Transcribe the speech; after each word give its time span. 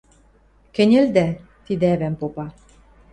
Кӹньӹлдӓ!..– 0.75 1.27
тидӹ 1.65 1.85
ӓвӓм 1.93 2.15
попа. 2.19 2.45